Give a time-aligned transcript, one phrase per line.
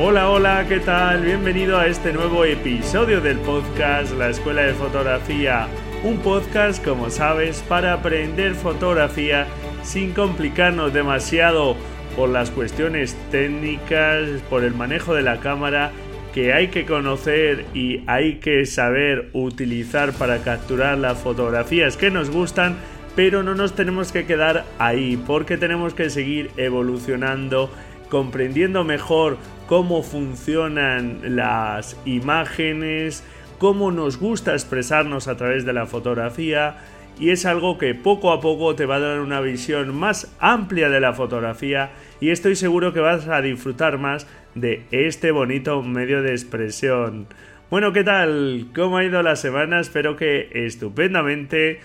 [0.00, 1.24] Hola, hola, ¿qué tal?
[1.24, 5.66] Bienvenido a este nuevo episodio del podcast La Escuela de Fotografía.
[6.04, 9.48] Un podcast, como sabes, para aprender fotografía
[9.82, 11.74] sin complicarnos demasiado
[12.14, 15.90] por las cuestiones técnicas, por el manejo de la cámara
[16.32, 22.30] que hay que conocer y hay que saber utilizar para capturar las fotografías que nos
[22.30, 22.76] gustan,
[23.16, 27.68] pero no nos tenemos que quedar ahí porque tenemos que seguir evolucionando,
[28.08, 33.22] comprendiendo mejor cómo funcionan las imágenes,
[33.58, 36.78] cómo nos gusta expresarnos a través de la fotografía
[37.20, 40.88] y es algo que poco a poco te va a dar una visión más amplia
[40.88, 46.22] de la fotografía y estoy seguro que vas a disfrutar más de este bonito medio
[46.22, 47.26] de expresión.
[47.70, 48.68] Bueno, ¿qué tal?
[48.74, 49.80] ¿Cómo ha ido la semana?
[49.80, 51.80] Espero que estupendamente.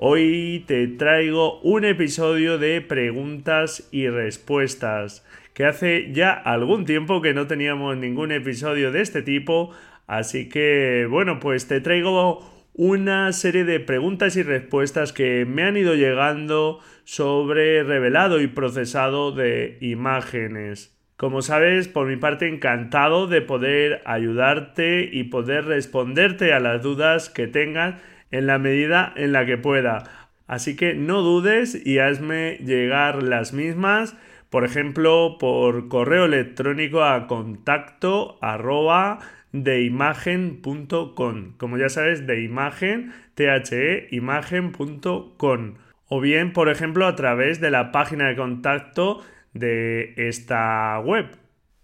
[0.00, 7.34] Hoy te traigo un episodio de preguntas y respuestas, que hace ya algún tiempo que
[7.34, 9.72] no teníamos ningún episodio de este tipo,
[10.06, 15.76] así que bueno, pues te traigo una serie de preguntas y respuestas que me han
[15.76, 20.96] ido llegando sobre revelado y procesado de imágenes.
[21.16, 27.30] Como sabes, por mi parte encantado de poder ayudarte y poder responderte a las dudas
[27.30, 27.96] que tengas
[28.30, 30.04] en la medida en la que pueda.
[30.46, 34.16] Así que no dudes y hazme llegar las mismas,
[34.50, 39.18] por ejemplo, por correo electrónico a contacto arroba
[39.52, 41.52] deimagen.com.
[41.58, 45.74] Como ya sabes, de imagen, the imagen.com.
[46.08, 49.22] O bien, por ejemplo, a través de la página de contacto
[49.52, 51.26] de esta web.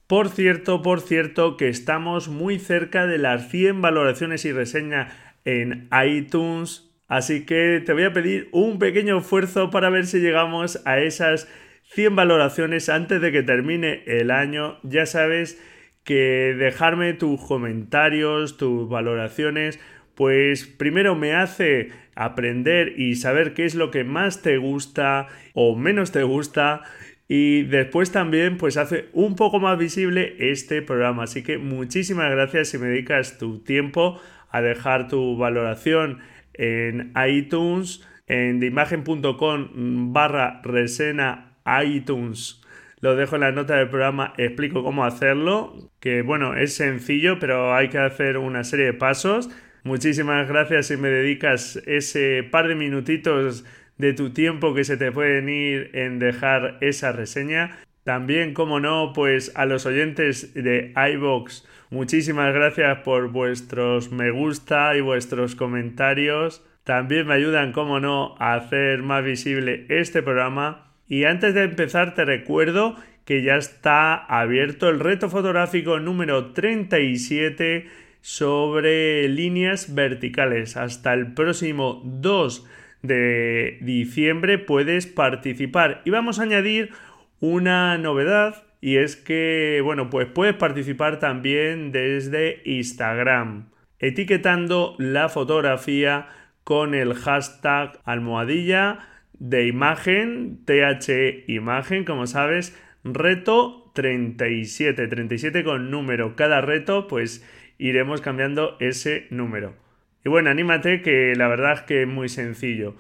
[0.07, 5.13] Por cierto, por cierto, que estamos muy cerca de las 100 valoraciones y reseñas
[5.45, 10.81] en iTunes, así que te voy a pedir un pequeño esfuerzo para ver si llegamos
[10.87, 11.49] a esas
[11.93, 14.79] 100 valoraciones antes de que termine el año.
[14.83, 15.63] Ya sabes
[16.03, 19.81] que dejarme tus comentarios, tus valoraciones,
[20.15, 25.77] pues primero me hace aprender y saber qué es lo que más te gusta o
[25.77, 26.83] menos te gusta
[27.27, 31.25] y después también pues hace un poco más visible este programa.
[31.25, 34.21] Así que muchísimas gracias si me dedicas tu tiempo
[34.55, 36.21] a dejar tu valoración
[36.53, 42.63] en iTunes, en deimagen.com barra resena iTunes.
[43.01, 47.75] Lo dejo en la nota del programa, explico cómo hacerlo, que bueno, es sencillo, pero
[47.75, 49.51] hay que hacer una serie de pasos.
[49.83, 53.65] Muchísimas gracias si me dedicas ese par de minutitos
[53.99, 57.77] de tu tiempo que se te pueden ir en dejar esa reseña.
[58.05, 64.95] También, como no, pues a los oyentes de iBox, muchísimas gracias por vuestros me gusta
[64.95, 66.63] y vuestros comentarios.
[66.85, 70.93] También me ayudan, como no, a hacer más visible este programa.
[71.09, 72.95] Y antes de empezar, te recuerdo
[73.25, 77.89] que ya está abierto el reto fotográfico número 37
[78.21, 80.77] sobre líneas verticales.
[80.77, 82.67] Hasta el próximo 2
[83.01, 86.03] de diciembre puedes participar.
[86.05, 86.91] Y vamos a añadir
[87.41, 96.29] una novedad y es que, bueno, pues puedes participar también desde Instagram, etiquetando la fotografía
[96.65, 99.09] con el hashtag almohadilla
[99.39, 106.37] de imagen, TH imagen, como sabes, reto 37, 37 con número.
[106.37, 107.47] Cada reto, pues
[107.79, 109.75] iremos cambiando ese número.
[110.25, 112.97] Y bueno, anímate que la verdad es que es muy sencillo.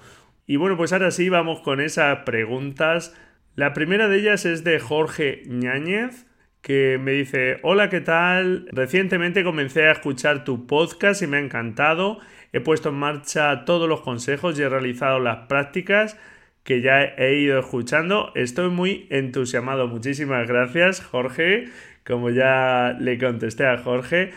[0.46, 3.16] Y bueno, pues ahora sí vamos con esas preguntas.
[3.56, 6.27] La primera de ellas es de Jorge Ñáñez,
[6.61, 8.67] que me dice, hola, ¿qué tal?
[8.73, 12.19] Recientemente comencé a escuchar tu podcast y me ha encantado.
[12.53, 16.19] He puesto en marcha todos los consejos y he realizado las prácticas
[16.65, 18.33] que ya he ido escuchando.
[18.35, 19.87] Estoy muy entusiasmado.
[19.87, 21.69] Muchísimas gracias, Jorge.
[22.05, 24.33] como ya le contesté a Jorge.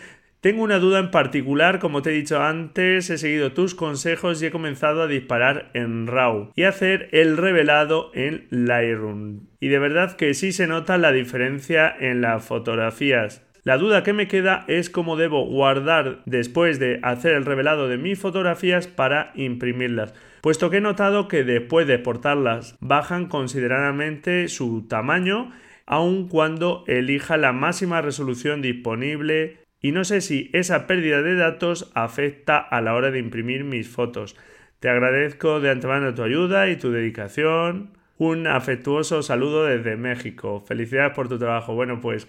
[0.48, 4.46] Tengo una duda en particular, como te he dicho antes, he seguido tus consejos y
[4.46, 9.40] he comenzado a disparar en RAW y hacer el revelado en Lightroom.
[9.60, 13.46] Y de verdad que sí se nota la diferencia en las fotografías.
[13.62, 17.98] La duda que me queda es cómo debo guardar después de hacer el revelado de
[17.98, 24.88] mis fotografías para imprimirlas, puesto que he notado que después de exportarlas bajan considerablemente su
[24.88, 25.52] tamaño
[25.84, 31.90] aun cuando elija la máxima resolución disponible y no sé si esa pérdida de datos
[31.94, 34.36] afecta a la hora de imprimir mis fotos.
[34.80, 37.90] Te agradezco de antemano tu ayuda y tu dedicación.
[38.16, 40.60] Un afectuoso saludo desde México.
[40.66, 41.74] Felicidades por tu trabajo.
[41.74, 42.26] Bueno, pues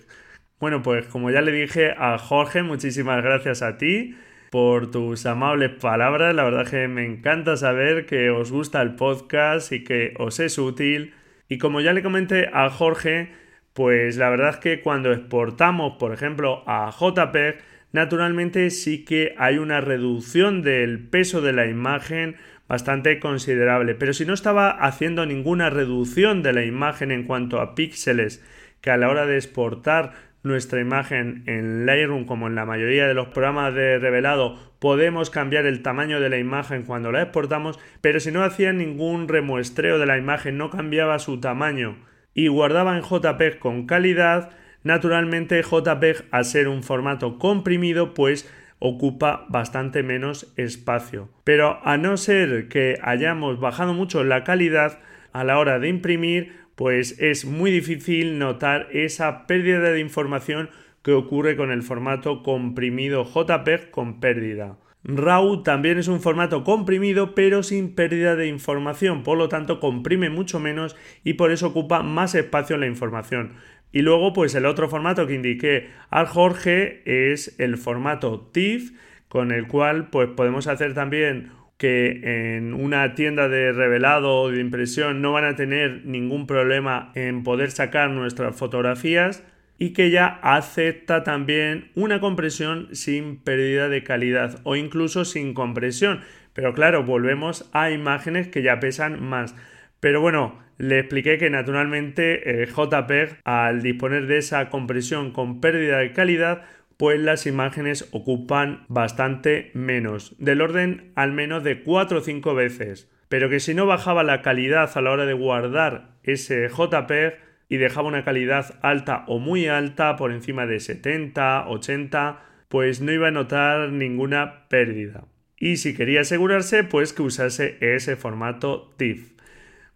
[0.60, 4.18] bueno, pues como ya le dije a Jorge, muchísimas gracias a ti
[4.52, 6.36] por tus amables palabras.
[6.36, 10.57] La verdad que me encanta saber que os gusta el podcast y que os es
[10.57, 11.13] útil.
[11.48, 13.31] Y como ya le comenté a Jorge,
[13.80, 17.60] pues la verdad es que cuando exportamos, por ejemplo, a JPEG,
[17.94, 22.36] naturalmente sí que hay una reducción del peso de la imagen
[22.68, 23.96] bastante considerable.
[23.96, 28.44] Pero si no estaba haciendo ninguna reducción de la imagen en cuanto a píxeles,
[28.81, 30.12] que a la hora de exportar
[30.44, 35.66] nuestra imagen en Lightroom, como en la mayoría de los programas de revelado, podemos cambiar
[35.66, 40.06] el tamaño de la imagen cuando la exportamos, pero si no hacía ningún remuestreo de
[40.06, 44.52] la imagen, no cambiaba su tamaño y guardaba en JPEG con calidad,
[44.84, 48.50] naturalmente JPEG al ser un formato comprimido pues
[48.80, 51.30] ocupa bastante menos espacio.
[51.44, 55.00] Pero a no ser que hayamos bajado mucho la calidad
[55.34, 60.70] a la hora de imprimir, pues es muy difícil notar esa pérdida de información
[61.04, 64.78] que ocurre con el formato comprimido JPEG con pérdida.
[65.04, 70.30] RAW también es un formato comprimido pero sin pérdida de información, por lo tanto comprime
[70.30, 73.54] mucho menos y por eso ocupa más espacio en la información.
[73.92, 78.92] Y luego pues el otro formato que indiqué al Jorge es el formato TIFF
[79.30, 84.60] con el cual pues podemos hacer también que en una tienda de revelado o de
[84.60, 89.44] impresión no van a tener ningún problema en poder sacar nuestras fotografías
[89.80, 96.22] y que ya acepta también una compresión sin pérdida de calidad o incluso sin compresión.
[96.54, 99.56] Pero claro, volvemos a imágenes que ya pesan más.
[100.02, 106.00] Pero bueno, le expliqué que naturalmente eh, JPEG al disponer de esa compresión con pérdida
[106.00, 106.64] de calidad,
[106.98, 113.10] pues las imágenes ocupan bastante menos, del orden al menos de 4 o 5 veces.
[113.30, 117.77] Pero que si no bajaba la calidad a la hora de guardar ese JPEG, y
[117.77, 123.27] dejaba una calidad alta o muy alta, por encima de 70, 80, pues no iba
[123.27, 125.25] a notar ninguna pérdida.
[125.57, 129.33] Y si quería asegurarse, pues que usase ese formato TIFF.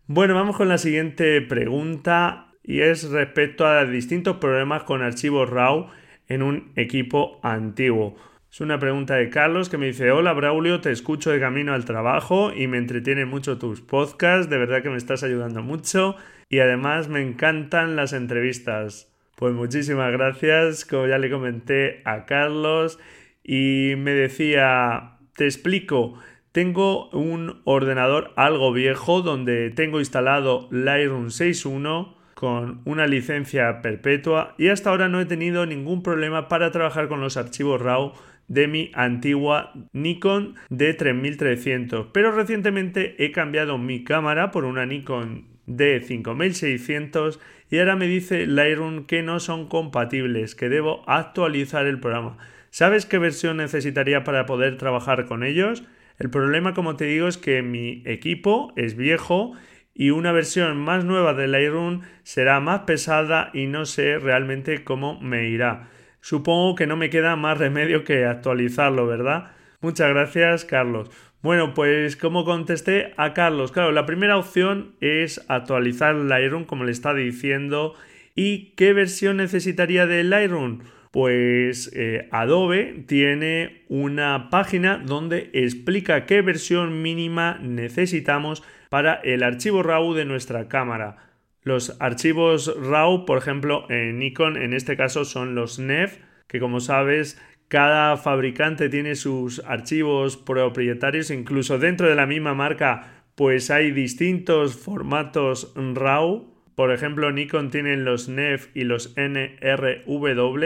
[0.06, 5.88] Bueno, vamos con la siguiente pregunta y es respecto a distintos problemas con archivos RAW
[6.28, 8.16] en un equipo antiguo.
[8.52, 11.86] Es una pregunta de Carlos que me dice, hola Braulio, te escucho de camino al
[11.86, 16.16] trabajo y me entretienen mucho tus podcasts, de verdad que me estás ayudando mucho
[16.54, 19.12] y además me encantan las entrevistas.
[19.36, 23.00] Pues muchísimas gracias, como ya le comenté a Carlos
[23.44, 26.14] y me decía, te explico,
[26.52, 34.68] tengo un ordenador algo viejo donde tengo instalado Lightroom 6.1 con una licencia perpetua y
[34.68, 38.14] hasta ahora no he tenido ningún problema para trabajar con los archivos RAW
[38.48, 46.02] de mi antigua Nikon D3300 pero recientemente he cambiado mi cámara por una Nikon de
[46.02, 47.40] 5600
[47.70, 52.38] y ahora me dice Lightroom que no son compatibles, que debo actualizar el programa.
[52.70, 55.84] ¿Sabes qué versión necesitaría para poder trabajar con ellos?
[56.20, 59.54] El problema, como te digo, es que mi equipo es viejo
[59.94, 65.20] y una versión más nueva de Lightroom será más pesada y no sé realmente cómo
[65.20, 65.90] me irá.
[66.22, 69.52] Supongo que no me queda más remedio que actualizarlo, ¿verdad?
[69.82, 71.12] Muchas gracias, Carlos.
[71.44, 76.94] Bueno, pues como contesté a Carlos, claro, la primera opción es actualizar Lightroom como le
[76.94, 77.96] está diciendo.
[78.34, 80.80] ¿Y qué versión necesitaría de Lightroom?
[81.12, 89.84] Pues eh, Adobe tiene una página donde explica qué versión mínima necesitamos para el archivo
[89.84, 91.18] RAW de nuestra cámara.
[91.62, 96.80] Los archivos RAW, por ejemplo, en Nikon, en este caso son los NEF, que como
[96.80, 97.38] sabes
[97.74, 104.78] cada fabricante tiene sus archivos propietarios, incluso dentro de la misma marca, pues hay distintos
[104.78, 106.54] formatos RAW.
[106.76, 110.66] Por ejemplo, Nikon tiene los NEF y los NRW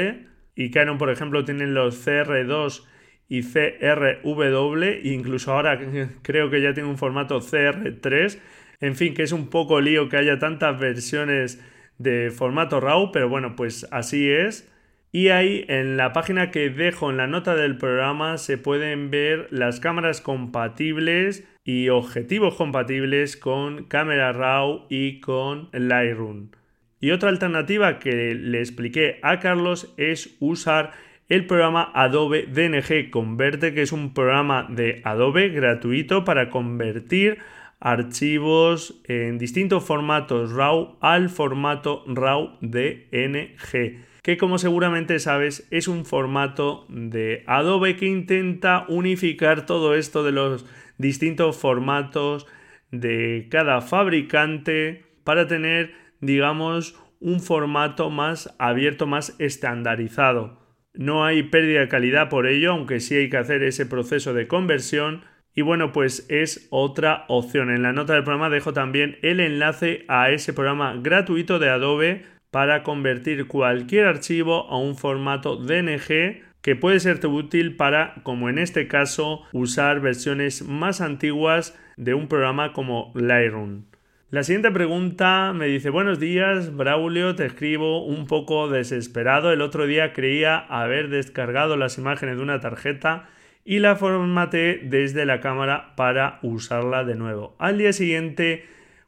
[0.54, 2.84] y Canon, por ejemplo, tienen los CR2
[3.30, 5.80] y CRW, e incluso ahora
[6.24, 8.38] creo que ya tiene un formato CR3.
[8.82, 11.64] En fin, que es un poco lío que haya tantas versiones
[12.00, 14.70] de formato RAW, pero bueno, pues así es.
[15.18, 19.48] Y ahí en la página que dejo en la nota del programa se pueden ver
[19.50, 26.52] las cámaras compatibles y objetivos compatibles con cámara RAW y con Lightroom.
[27.00, 30.92] Y otra alternativa que le expliqué a Carlos es usar
[31.30, 37.40] el programa Adobe DNG Converte, que es un programa de Adobe gratuito para convertir
[37.80, 46.04] archivos en distintos formatos RAW al formato RAW DNG, que como seguramente sabes es un
[46.04, 50.66] formato de Adobe que intenta unificar todo esto de los
[50.98, 52.46] distintos formatos
[52.92, 60.60] de cada fabricante para tener, digamos, un formato más abierto, más estandarizado.
[60.94, 64.50] No hay pérdida de calidad por ello, aunque sí hay que hacer ese proceso de
[64.50, 65.24] conversión.
[65.56, 67.70] Y bueno, pues es otra opción.
[67.72, 72.37] En la nota del programa dejo también el enlace a ese programa gratuito de Adobe
[72.58, 78.58] para convertir cualquier archivo a un formato DNG que puede serte útil para, como en
[78.58, 83.84] este caso, usar versiones más antiguas de un programa como Lightroom.
[84.32, 89.52] La siguiente pregunta me dice, buenos días, Braulio, te escribo un poco desesperado.
[89.52, 93.30] El otro día creía haber descargado las imágenes de una tarjeta
[93.66, 97.56] y la formateé desde la cámara para usarla de nuevo.
[97.60, 98.66] Al día siguiente,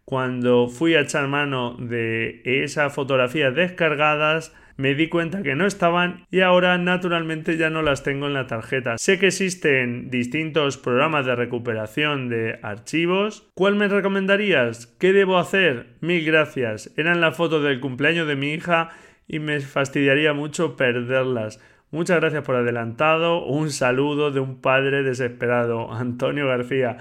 [0.10, 6.26] cuando fui a echar mano de esas fotografías descargadas, me di cuenta que no estaban
[6.32, 8.98] y ahora naturalmente ya no las tengo en la tarjeta.
[8.98, 13.52] Sé que existen distintos programas de recuperación de archivos.
[13.54, 14.88] ¿Cuál me recomendarías?
[14.88, 15.90] ¿Qué debo hacer?
[16.02, 16.92] Mil gracias.
[16.98, 18.90] Eran las fotos del cumpleaños de mi hija
[19.28, 21.62] y me fastidiaría mucho perderlas.
[21.92, 23.46] Muchas gracias por adelantado.
[23.46, 26.98] Un saludo de un padre desesperado, Antonio García.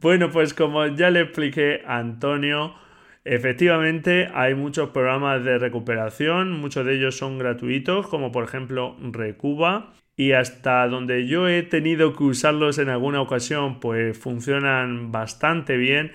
[0.00, 2.74] Bueno, pues como ya le expliqué a Antonio,
[3.28, 9.94] Efectivamente, hay muchos programas de recuperación, muchos de ellos son gratuitos, como por ejemplo Recuba,
[10.16, 16.12] y hasta donde yo he tenido que usarlos en alguna ocasión, pues funcionan bastante bien.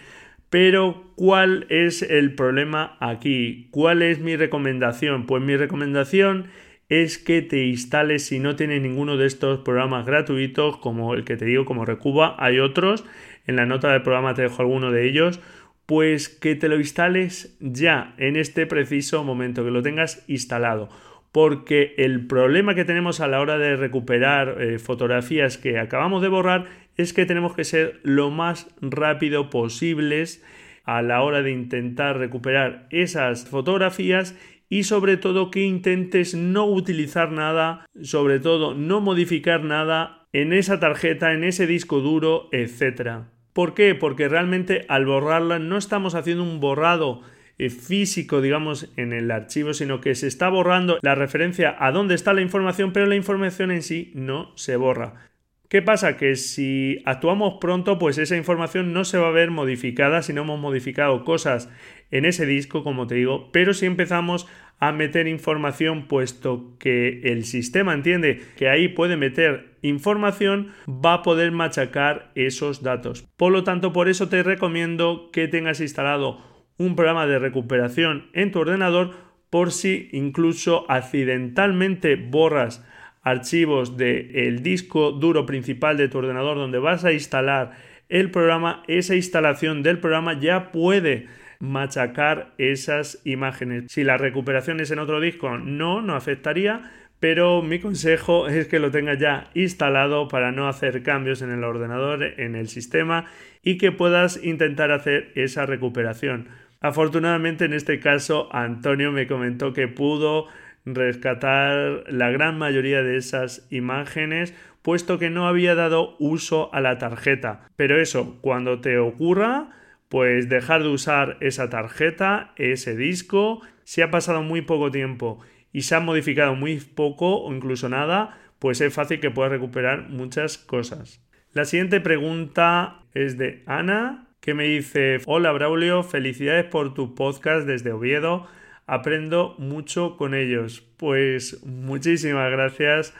[0.49, 3.67] Pero, ¿cuál es el problema aquí?
[3.71, 5.25] ¿Cuál es mi recomendación?
[5.25, 6.47] Pues mi recomendación
[6.89, 11.37] es que te instales si no tienes ninguno de estos programas gratuitos, como el que
[11.37, 13.05] te digo, como Recuba, hay otros.
[13.45, 15.39] En la nota del programa te dejo alguno de ellos
[15.85, 20.87] pues que te lo instales ya en este preciso momento, que lo tengas instalado.
[21.33, 26.29] Porque el problema que tenemos a la hora de recuperar eh, fotografías que acabamos de
[26.29, 30.43] borrar es que tenemos que ser lo más rápido posibles
[30.85, 34.33] a la hora de intentar recuperar esas fotografías
[34.69, 40.79] y sobre todo que intentes no utilizar nada, sobre todo no modificar nada en esa
[40.79, 43.29] tarjeta, en ese disco duro, etcétera.
[43.53, 43.95] ¿Por qué?
[43.95, 47.21] Porque realmente al borrarla no estamos haciendo un borrado
[47.57, 52.15] eh, físico, digamos, en el archivo, sino que se está borrando la referencia a dónde
[52.15, 55.29] está la información, pero la información en sí no se borra.
[55.67, 56.17] ¿Qué pasa?
[56.17, 60.41] Que si actuamos pronto, pues esa información no se va a ver modificada si no
[60.41, 61.69] hemos modificado cosas
[62.09, 64.47] en ese disco, como te digo, pero si empezamos
[64.81, 71.21] a meter información, puesto que el sistema entiende que ahí puede meter información, va a
[71.21, 73.23] poder machacar esos datos.
[73.37, 76.39] Por lo tanto, por eso te recomiendo que tengas instalado
[76.77, 79.11] un programa de recuperación en tu ordenador
[79.51, 82.83] por si incluso accidentalmente borras
[83.21, 87.73] archivos del disco duro principal de tu ordenador donde vas a instalar
[88.09, 91.27] el programa, esa instalación del programa ya puede
[91.61, 93.85] machacar esas imágenes.
[93.91, 98.79] Si la recuperación es en otro disco, no, no afectaría, pero mi consejo es que
[98.79, 103.25] lo tengas ya instalado para no hacer cambios en el ordenador, en el sistema
[103.63, 106.49] y que puedas intentar hacer esa recuperación.
[106.81, 110.47] Afortunadamente en este caso Antonio me comentó que pudo
[110.83, 116.97] rescatar la gran mayoría de esas imágenes puesto que no había dado uso a la
[116.97, 117.69] tarjeta.
[117.75, 119.69] Pero eso, cuando te ocurra,
[120.11, 125.39] pues dejar de usar esa tarjeta, ese disco, si ha pasado muy poco tiempo
[125.71, 130.09] y se ha modificado muy poco o incluso nada, pues es fácil que puedas recuperar
[130.09, 131.25] muchas cosas.
[131.53, 137.65] La siguiente pregunta es de Ana, que me dice, hola Braulio, felicidades por tu podcast
[137.65, 138.49] desde Oviedo
[138.87, 140.81] aprendo mucho con ellos.
[140.97, 143.13] Pues muchísimas gracias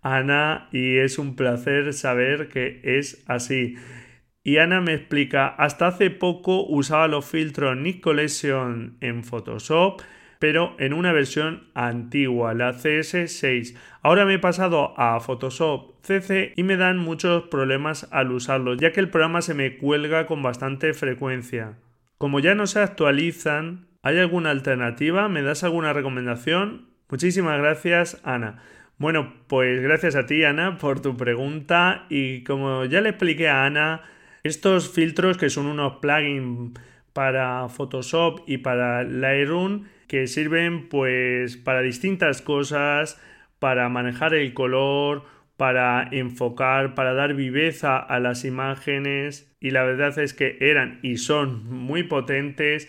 [0.00, 3.76] Ana y es un placer saber que es así.
[4.48, 10.00] Y Ana me explica, hasta hace poco usaba los filtros Nick Collection en Photoshop,
[10.38, 13.76] pero en una versión antigua, la CS6.
[14.00, 18.90] Ahora me he pasado a Photoshop CC y me dan muchos problemas al usarlo, ya
[18.90, 21.76] que el programa se me cuelga con bastante frecuencia.
[22.16, 25.28] Como ya no se actualizan, ¿Hay alguna alternativa?
[25.28, 26.86] ¿Me das alguna recomendación?
[27.10, 28.62] Muchísimas gracias, Ana.
[28.96, 32.06] Bueno, pues gracias a ti, Ana, por tu pregunta.
[32.08, 34.04] Y como ya le expliqué a Ana,
[34.42, 36.78] estos filtros que son unos plugins
[37.12, 43.20] para Photoshop y para Lightroom que sirven pues para distintas cosas,
[43.58, 45.24] para manejar el color,
[45.56, 51.16] para enfocar, para dar viveza a las imágenes y la verdad es que eran y
[51.16, 52.88] son muy potentes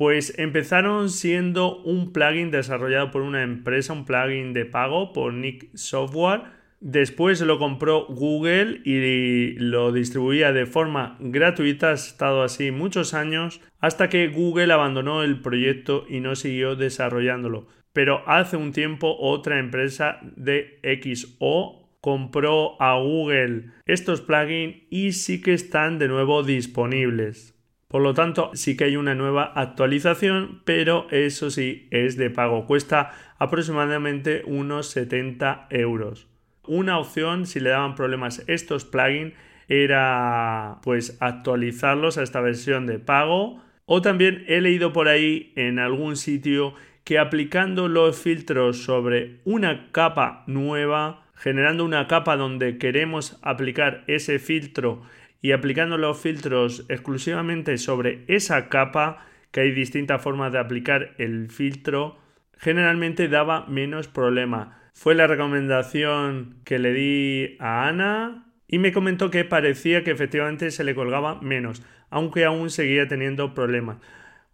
[0.00, 5.76] pues empezaron siendo un plugin desarrollado por una empresa, un plugin de pago por Nick
[5.76, 6.40] Software.
[6.80, 11.90] Después lo compró Google y lo distribuía de forma gratuita.
[11.90, 17.68] Ha estado así muchos años hasta que Google abandonó el proyecto y no siguió desarrollándolo.
[17.92, 25.42] Pero hace un tiempo otra empresa de XO compró a Google estos plugins y sí
[25.42, 27.60] que están de nuevo disponibles.
[27.88, 32.64] Por lo tanto, sí que hay una nueva actualización, pero eso sí es de pago.
[32.64, 36.29] Cuesta aproximadamente unos 70 euros.
[36.72, 39.34] Una opción, si le daban problemas estos plugins,
[39.66, 43.60] era pues actualizarlos a esta versión de pago.
[43.86, 49.90] O también he leído por ahí en algún sitio que aplicando los filtros sobre una
[49.90, 55.02] capa nueva, generando una capa donde queremos aplicar ese filtro
[55.42, 61.50] y aplicando los filtros exclusivamente sobre esa capa, que hay distintas formas de aplicar el
[61.50, 62.16] filtro,
[62.58, 64.79] generalmente daba menos problema.
[64.92, 70.70] Fue la recomendación que le di a Ana y me comentó que parecía que efectivamente
[70.70, 73.98] se le colgaba menos, aunque aún seguía teniendo problemas.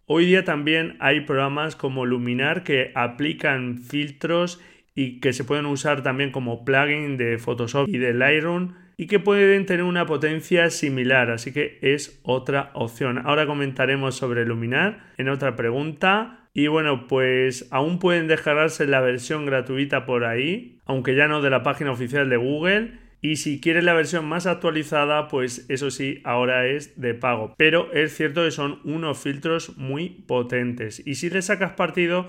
[0.05, 4.61] Hoy día también hay programas como Luminar que aplican filtros
[4.95, 9.19] y que se pueden usar también como plugin de Photoshop y de Lightroom y que
[9.19, 13.21] pueden tener una potencia similar, así que es otra opción.
[13.23, 16.46] Ahora comentaremos sobre Luminar en otra pregunta.
[16.57, 21.51] Y bueno, pues aún pueden descargarse la versión gratuita por ahí, aunque ya no de
[21.51, 22.93] la página oficial de Google.
[23.21, 27.53] Y si quieres la versión más actualizada, pues eso sí, ahora es de pago.
[27.59, 30.99] Pero es cierto que son unos filtros muy potentes.
[31.05, 32.27] Y si le sacas partido,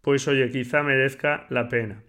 [0.00, 2.02] pues oye, quizá merezca la pena.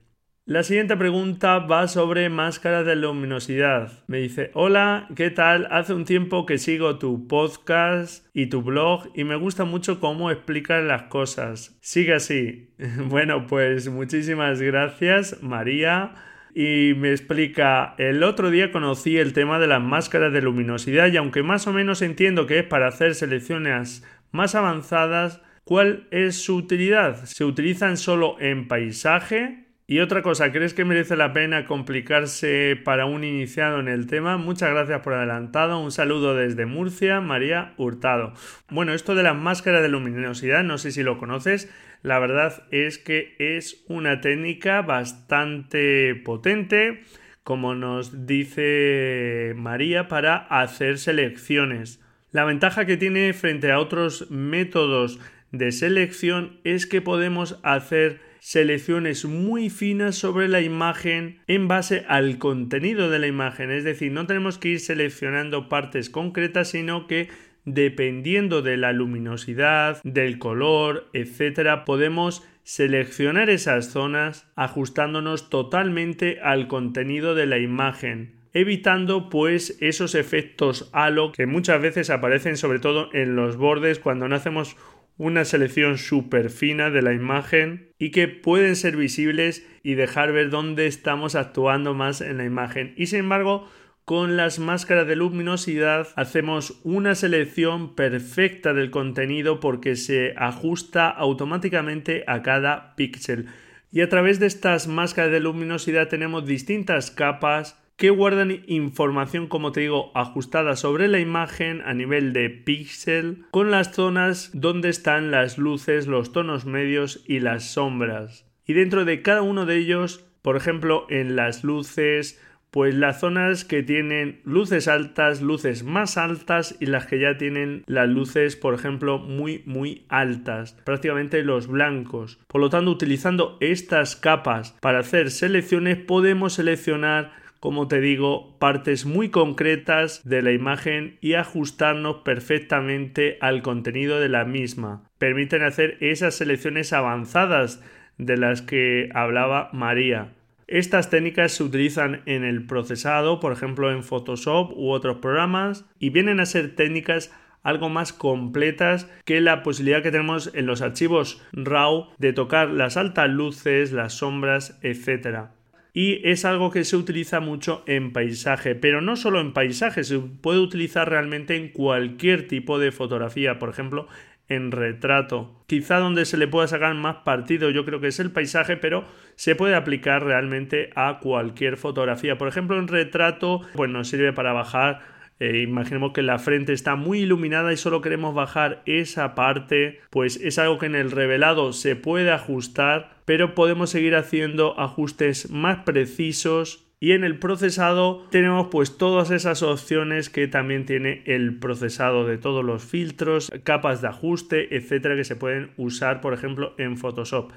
[0.45, 4.03] La siguiente pregunta va sobre máscaras de luminosidad.
[4.07, 5.67] Me dice, hola, ¿qué tal?
[5.69, 10.31] Hace un tiempo que sigo tu podcast y tu blog y me gusta mucho cómo
[10.31, 11.77] explicas las cosas.
[11.79, 12.73] Sigue así.
[13.07, 16.15] bueno, pues muchísimas gracias, María.
[16.55, 21.17] Y me explica, el otro día conocí el tema de las máscaras de luminosidad y
[21.17, 26.55] aunque más o menos entiendo que es para hacer selecciones más avanzadas, ¿cuál es su
[26.55, 27.25] utilidad?
[27.25, 29.70] ¿Se utilizan solo en paisaje?
[29.91, 34.37] Y otra cosa, ¿crees que merece la pena complicarse para un iniciado en el tema?
[34.37, 35.81] Muchas gracias por adelantado.
[35.81, 38.31] Un saludo desde Murcia, María Hurtado.
[38.69, 41.69] Bueno, esto de las máscaras de luminosidad, no sé si lo conoces.
[42.03, 47.03] La verdad es que es una técnica bastante potente,
[47.43, 52.01] como nos dice María, para hacer selecciones.
[52.31, 55.19] La ventaja que tiene frente a otros métodos
[55.51, 62.39] de selección es que podemos hacer selecciones muy finas sobre la imagen en base al
[62.39, 63.69] contenido de la imagen.
[63.69, 67.29] Es decir, no tenemos que ir seleccionando partes concretas, sino que
[67.65, 77.35] dependiendo de la luminosidad, del color, etcétera, podemos seleccionar esas zonas ajustándonos totalmente al contenido
[77.35, 83.35] de la imagen evitando pues esos efectos halo que muchas veces aparecen sobre todo en
[83.35, 84.75] los bordes cuando no hacemos
[85.21, 90.49] una selección súper fina de la imagen y que pueden ser visibles y dejar ver
[90.49, 92.95] dónde estamos actuando más en la imagen.
[92.97, 93.69] Y sin embargo,
[94.03, 102.23] con las máscaras de luminosidad hacemos una selección perfecta del contenido porque se ajusta automáticamente
[102.25, 103.45] a cada píxel.
[103.91, 109.71] Y a través de estas máscaras de luminosidad tenemos distintas capas que guardan información, como
[109.71, 115.29] te digo, ajustada sobre la imagen a nivel de píxel con las zonas donde están
[115.29, 118.47] las luces, los tonos medios y las sombras.
[118.65, 123.65] Y dentro de cada uno de ellos, por ejemplo, en las luces, pues las zonas
[123.65, 128.73] que tienen luces altas, luces más altas y las que ya tienen las luces, por
[128.73, 132.39] ejemplo, muy muy altas, prácticamente los blancos.
[132.47, 139.05] Por lo tanto, utilizando estas capas para hacer selecciones podemos seleccionar como te digo, partes
[139.05, 145.03] muy concretas de la imagen y ajustarnos perfectamente al contenido de la misma.
[145.19, 147.83] Permiten hacer esas selecciones avanzadas
[148.17, 150.33] de las que hablaba María.
[150.65, 156.09] Estas técnicas se utilizan en el procesado, por ejemplo en Photoshop u otros programas, y
[156.09, 161.45] vienen a ser técnicas algo más completas que la posibilidad que tenemos en los archivos
[161.53, 165.49] RAW de tocar las altas luces, las sombras, etc.
[165.93, 170.19] Y es algo que se utiliza mucho en paisaje, pero no solo en paisaje, se
[170.19, 174.07] puede utilizar realmente en cualquier tipo de fotografía, por ejemplo,
[174.47, 175.63] en retrato.
[175.67, 179.05] Quizá donde se le pueda sacar más partido yo creo que es el paisaje, pero
[179.35, 182.37] se puede aplicar realmente a cualquier fotografía.
[182.37, 185.01] Por ejemplo, en retrato, pues nos sirve para bajar
[185.41, 190.35] eh, imaginemos que la frente está muy iluminada y solo queremos bajar esa parte, pues
[190.35, 195.79] es algo que en el revelado se puede ajustar, pero podemos seguir haciendo ajustes más
[195.79, 202.27] precisos y en el procesado tenemos pues todas esas opciones que también tiene el procesado
[202.27, 206.97] de todos los filtros, capas de ajuste, etcétera, que se pueden usar, por ejemplo, en
[206.97, 207.51] Photoshop.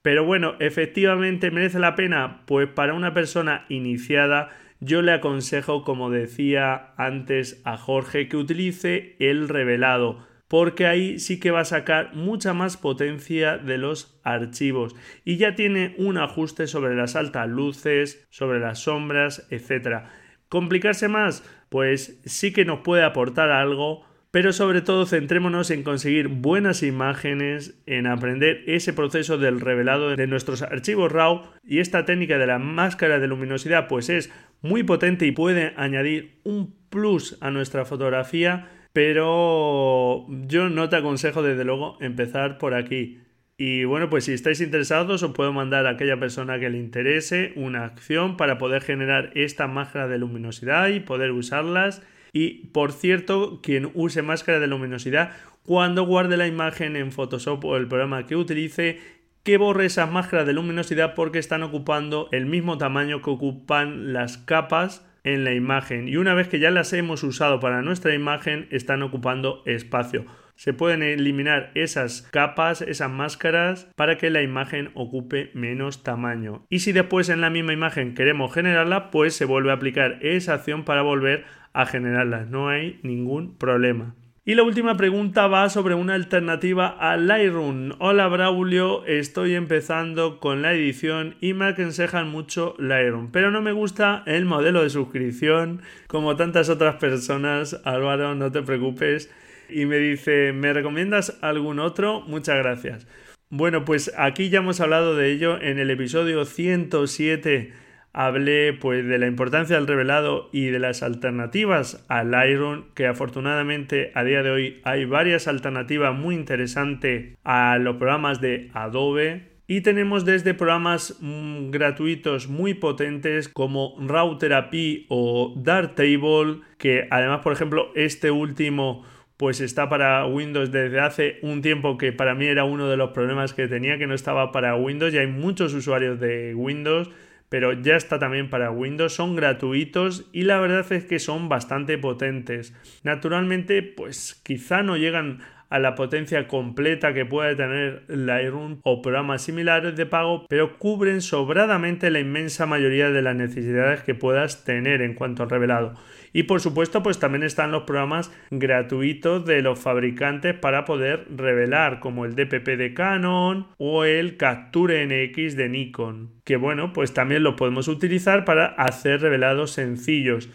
[0.00, 6.10] Pero bueno, efectivamente merece la pena, pues para una persona iniciada yo le aconsejo, como
[6.10, 12.14] decía antes a Jorge, que utilice el revelado, porque ahí sí que va a sacar
[12.14, 14.94] mucha más potencia de los archivos
[15.24, 20.04] y ya tiene un ajuste sobre las altas luces, sobre las sombras, etc.
[20.48, 21.42] ¿Complicarse más?
[21.68, 27.82] Pues sí que nos puede aportar algo, pero sobre todo centrémonos en conseguir buenas imágenes,
[27.86, 32.58] en aprender ese proceso del revelado de nuestros archivos RAW y esta técnica de la
[32.58, 34.30] máscara de luminosidad pues es
[34.62, 41.42] muy potente y puede añadir un plus a nuestra fotografía, pero yo no te aconsejo
[41.42, 43.20] desde luego empezar por aquí.
[43.58, 47.52] Y bueno, pues si estáis interesados os puedo mandar a aquella persona que le interese
[47.56, 53.60] una acción para poder generar esta máscara de luminosidad y poder usarlas y por cierto,
[53.62, 55.32] quien use máscara de luminosidad,
[55.64, 58.98] cuando guarde la imagen en Photoshop o el programa que utilice,
[59.46, 64.38] que borre esas máscaras de luminosidad porque están ocupando el mismo tamaño que ocupan las
[64.38, 68.66] capas en la imagen y una vez que ya las hemos usado para nuestra imagen
[68.72, 70.26] están ocupando espacio.
[70.56, 76.66] Se pueden eliminar esas capas, esas máscaras para que la imagen ocupe menos tamaño.
[76.68, 80.54] Y si después en la misma imagen queremos generarla, pues se vuelve a aplicar esa
[80.54, 84.16] acción para volver a generarlas, no hay ningún problema.
[84.48, 87.94] Y la última pregunta va sobre una alternativa a Lightroom.
[87.98, 93.72] Hola Braulio, estoy empezando con la edición y me aconsejan mucho Lightroom, pero no me
[93.72, 97.80] gusta el modelo de suscripción como tantas otras personas.
[97.84, 99.34] Álvaro, no te preocupes.
[99.68, 102.20] Y me dice, ¿me recomiendas algún otro?
[102.20, 103.08] Muchas gracias.
[103.50, 107.85] Bueno, pues aquí ya hemos hablado de ello en el episodio 107
[108.16, 114.10] hablé pues de la importancia del revelado y de las alternativas al Iron, que afortunadamente
[114.14, 119.52] a día de hoy hay varias alternativas muy interesantes a los programas de Adobe.
[119.68, 127.40] Y tenemos desde programas mm, gratuitos muy potentes como Raw Therapy o Darktable, que además,
[127.42, 129.04] por ejemplo, este último
[129.36, 133.10] pues está para Windows desde hace un tiempo que para mí era uno de los
[133.10, 137.10] problemas que tenía que no estaba para Windows y hay muchos usuarios de Windows
[137.48, 141.98] pero ya está también para Windows, son gratuitos y la verdad es que son bastante
[141.98, 142.74] potentes.
[143.02, 149.42] Naturalmente, pues quizá no llegan a la potencia completa que puede tener Lightroom o programas
[149.42, 155.02] similares de pago, pero cubren sobradamente la inmensa mayoría de las necesidades que puedas tener
[155.02, 155.94] en cuanto al revelado.
[156.32, 162.00] Y por supuesto, pues también están los programas gratuitos de los fabricantes para poder revelar,
[162.00, 167.42] como el DPP de Canon o el Capture NX de Nikon, que bueno, pues también
[167.42, 170.50] lo podemos utilizar para hacer revelados sencillos.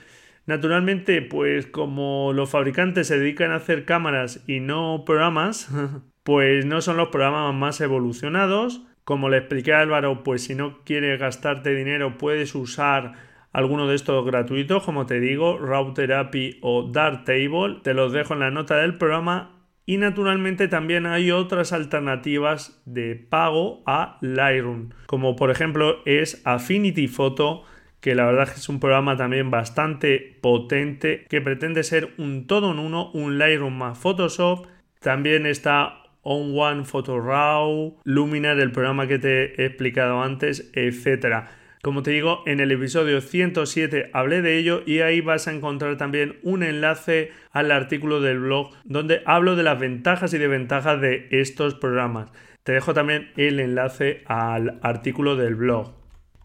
[0.51, 5.69] Naturalmente, pues como los fabricantes se dedican a hacer cámaras y no programas,
[6.23, 8.81] pues no son los programas más evolucionados.
[9.05, 13.13] Como le expliqué a Álvaro, pues si no quieres gastarte dinero puedes usar
[13.53, 17.79] alguno de estos gratuitos, como te digo, Raw Therapy o Darktable.
[17.81, 19.57] Te los dejo en la nota del programa.
[19.85, 27.07] Y naturalmente también hay otras alternativas de pago a Lightroom, como por ejemplo es Affinity
[27.07, 27.63] Photo
[28.01, 32.79] que la verdad es un programa también bastante potente que pretende ser un todo en
[32.79, 34.67] uno, un Lightroom más Photoshop.
[34.99, 41.51] También está On One Photo Raw, Luminar, el programa que te he explicado antes, etcétera.
[41.83, 45.97] Como te digo, en el episodio 107 hablé de ello y ahí vas a encontrar
[45.97, 51.27] también un enlace al artículo del blog donde hablo de las ventajas y desventajas de
[51.31, 52.29] estos programas.
[52.63, 56.00] Te dejo también el enlace al artículo del blog.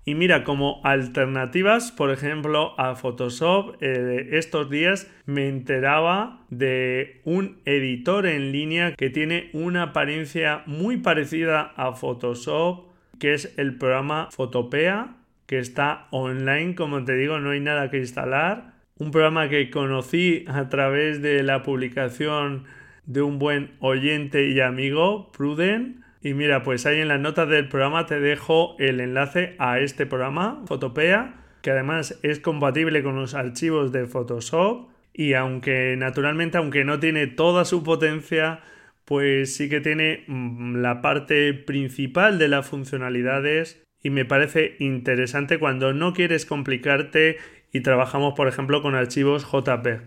[0.09, 7.59] Y mira, como alternativas, por ejemplo, a Photoshop, eh, estos días me enteraba de un
[7.65, 12.87] editor en línea que tiene una apariencia muy parecida a Photoshop,
[13.19, 15.17] que es el programa Photopea,
[15.47, 18.75] que está online, como te digo, no hay nada que instalar.
[18.99, 22.65] un programa que conocí a través de la publicación
[23.07, 26.06] de un buen oyente y amigo, Pruden.
[26.27, 30.07] Y mira, pues ahí en las notas del programa te dejo el enlace a este
[30.07, 34.89] programa, Fotopea, que además es compatible con los archivos de Photoshop.
[35.13, 38.59] Y aunque naturalmente, aunque no tiene toda su potencia,
[39.05, 45.61] pues sí que tiene mm, la parte principal de las funcionalidades y me parece interesante
[45.61, 47.37] cuando no quieres complicarte
[47.73, 50.03] y trabajamos por ejemplo con archivos JPEG.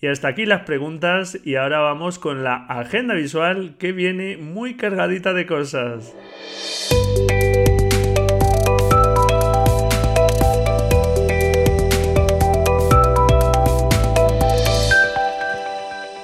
[0.00, 4.76] Y hasta aquí las preguntas y ahora vamos con la agenda visual que viene muy
[4.76, 6.14] cargadita de cosas.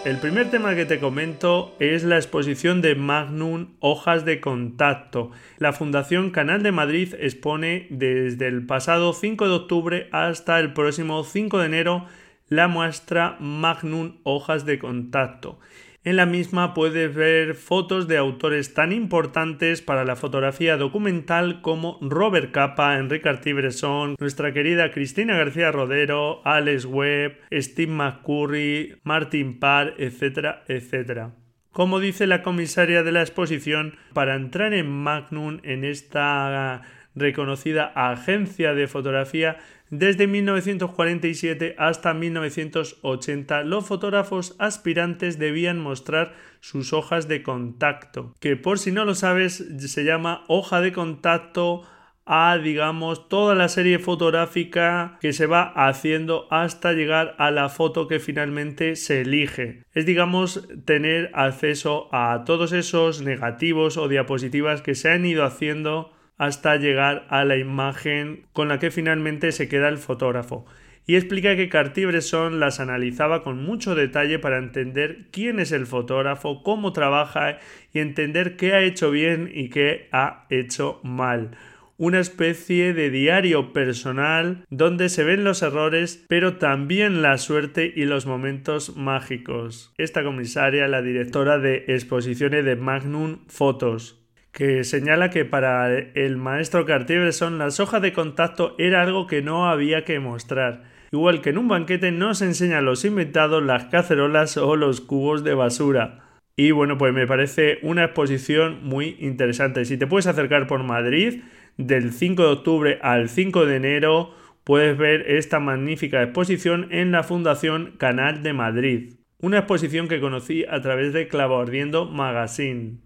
[0.05, 5.33] El primer tema que te comento es la exposición de Magnum Hojas de Contacto.
[5.59, 11.25] La Fundación Canal de Madrid expone desde el pasado 5 de octubre hasta el próximo
[11.25, 12.07] 5 de enero
[12.49, 15.59] la muestra Magnum Hojas de Contacto.
[16.05, 21.99] En la misma puedes ver fotos de autores tan importantes para la fotografía documental como
[22.03, 29.95] Robert Capa, Enrique Artibresson, nuestra querida Cristina García Rodero, Alex Webb, Steve McCurry, Martin Parr,
[29.97, 31.33] etcétera, etcétera.
[31.73, 36.83] Como dice la comisaria de la exposición, para entrar en Magnum, en esta
[37.15, 39.59] reconocida agencia de fotografía,
[39.91, 48.79] desde 1947 hasta 1980 los fotógrafos aspirantes debían mostrar sus hojas de contacto, que por
[48.79, 51.83] si no lo sabes se llama hoja de contacto
[52.27, 58.09] a digamos toda la serie fotográfica que se va haciendo hasta llegar a la foto
[58.09, 59.85] que finalmente se elige.
[59.93, 66.14] Es digamos tener acceso a todos esos negativos o diapositivas que se han ido haciendo
[66.37, 70.67] hasta llegar a la imagen con la que finalmente se queda el fotógrafo.
[71.07, 76.63] Y explica que Cartier-Bresson las analizaba con mucho detalle para entender quién es el fotógrafo,
[76.63, 77.59] cómo trabaja
[77.93, 81.57] y entender qué ha hecho bien y qué ha hecho mal
[81.97, 88.05] una especie de diario personal donde se ven los errores, pero también la suerte y
[88.05, 89.93] los momentos mágicos.
[89.97, 94.24] Esta comisaria, la directora de exposiciones de Magnum Fotos,
[94.55, 99.69] que señala que para el maestro Cartier-Bresson las hojas de contacto era algo que no
[99.69, 100.85] había que mostrar.
[101.11, 105.43] Igual que en un banquete no se enseñan los inventados, las cacerolas o los cubos
[105.43, 106.21] de basura.
[106.57, 109.85] Y bueno, pues me parece una exposición muy interesante.
[109.85, 111.43] Si te puedes acercar por Madrid,
[111.77, 117.25] del 5 de octubre al 5 de enero, puedes ver esta magnífica exposición en la
[117.25, 119.15] Fundación Canal de Madrid.
[119.41, 123.04] Una exposición que conocí a través de Clavo Ardiendo Magazine.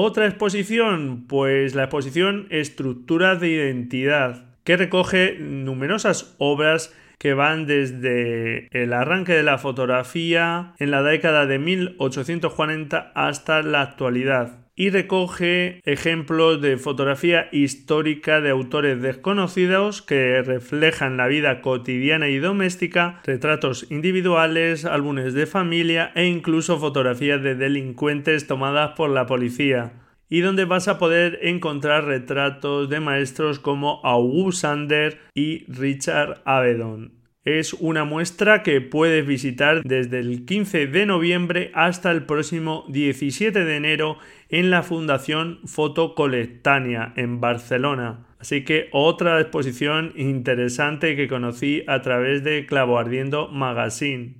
[0.00, 8.68] Otra exposición, pues la exposición Estructuras de Identidad, que recoge numerosas obras que van desde
[8.70, 15.80] el arranque de la fotografía en la década de 1840 hasta la actualidad y recoge
[15.84, 23.90] ejemplos de fotografía histórica de autores desconocidos que reflejan la vida cotidiana y doméstica, retratos
[23.90, 29.94] individuales, álbumes de familia e incluso fotografías de delincuentes tomadas por la policía
[30.30, 37.17] y donde vas a poder encontrar retratos de maestros como August Sander y Richard Avedon.
[37.44, 43.64] Es una muestra que puedes visitar desde el 15 de noviembre hasta el próximo 17
[43.64, 48.26] de enero en la Fundación Fotocolectania en Barcelona.
[48.40, 54.34] Así que otra exposición interesante que conocí a través de Clavo Ardiendo Magazine.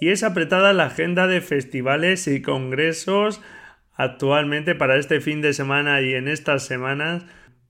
[0.00, 3.40] Y es apretada la agenda de festivales y congresos
[3.94, 7.24] actualmente para este fin de semana y en estas semanas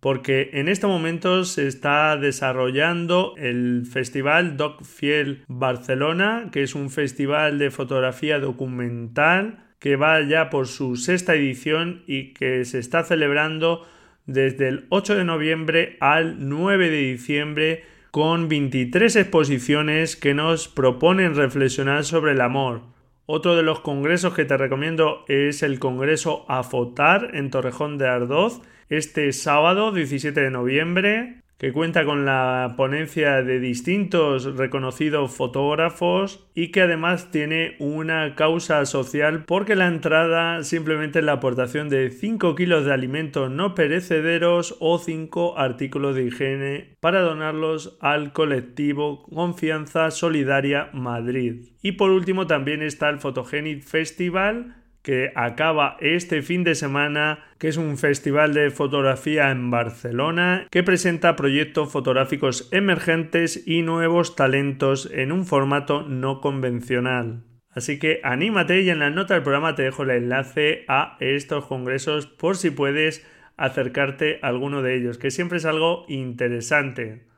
[0.07, 6.91] porque en este momento se está desarrollando el Festival Doc Fiel Barcelona, que es un
[6.91, 13.03] festival de fotografía documental que va ya por su sexta edición y que se está
[13.03, 13.85] celebrando
[14.27, 21.35] desde el 8 de noviembre al 9 de diciembre con 23 exposiciones que nos proponen
[21.35, 22.96] reflexionar sobre el amor.
[23.29, 28.63] Otro de los congresos que te recomiendo es el Congreso AFOTAR en Torrejón de Ardoz
[28.89, 36.71] este sábado 17 de noviembre que cuenta con la ponencia de distintos reconocidos fotógrafos y
[36.71, 42.55] que además tiene una causa social porque la entrada simplemente es la aportación de 5
[42.55, 50.11] kilos de alimentos no perecederos o 5 artículos de higiene para donarlos al colectivo Confianza
[50.11, 51.69] Solidaria Madrid.
[51.83, 57.69] Y por último también está el Photogenic Festival que acaba este fin de semana, que
[57.69, 65.09] es un festival de fotografía en Barcelona, que presenta proyectos fotográficos emergentes y nuevos talentos
[65.15, 67.45] en un formato no convencional.
[67.71, 71.67] Así que anímate y en la nota del programa te dejo el enlace a estos
[71.67, 73.25] congresos por si puedes
[73.57, 77.29] acercarte a alguno de ellos, que siempre es algo interesante.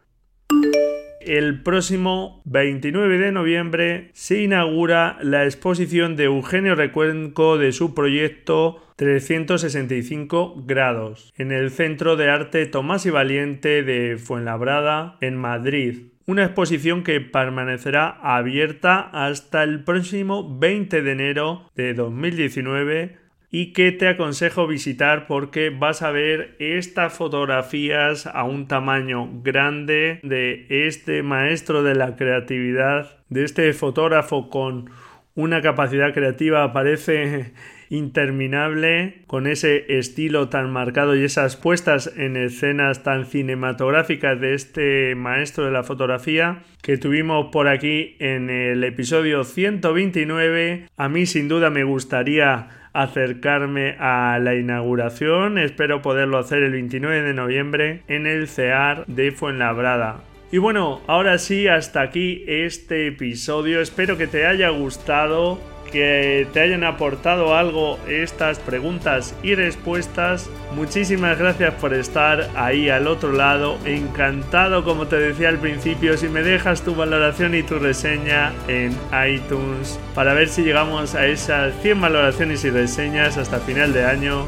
[1.28, 8.82] El próximo 29 de noviembre se inaugura la exposición de Eugenio Recuenco de su proyecto
[8.96, 16.06] 365 grados en el Centro de Arte Tomás y Valiente de Fuenlabrada en Madrid.
[16.24, 23.92] Una exposición que permanecerá abierta hasta el próximo 20 de enero de 2019 y que
[23.92, 31.22] te aconsejo visitar porque vas a ver estas fotografías a un tamaño grande de este
[31.22, 34.90] maestro de la creatividad, de este fotógrafo con
[35.34, 37.52] una capacidad creativa parece
[37.90, 45.14] interminable, con ese estilo tan marcado y esas puestas en escenas tan cinematográficas de este
[45.14, 50.88] maestro de la fotografía que tuvimos por aquí en el episodio 129.
[50.96, 55.58] A mí sin duda me gustaría acercarme a la inauguración.
[55.58, 60.24] Espero poderlo hacer el 29 de noviembre en el CEAR de Fuenlabrada.
[60.50, 63.80] Y bueno, ahora sí, hasta aquí este episodio.
[63.80, 70.48] Espero que te haya gustado que te hayan aportado algo estas preguntas y respuestas.
[70.74, 73.78] Muchísimas gracias por estar ahí al otro lado.
[73.84, 78.96] Encantado, como te decía al principio, si me dejas tu valoración y tu reseña en
[79.28, 84.46] iTunes para ver si llegamos a esas 100 valoraciones y reseñas hasta final de año.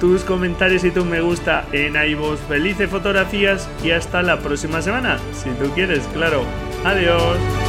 [0.00, 5.18] Tus comentarios y tu me gusta en iVoox, felices fotografías y hasta la próxima semana,
[5.32, 6.44] si tú quieres, claro.
[6.84, 7.65] Adiós.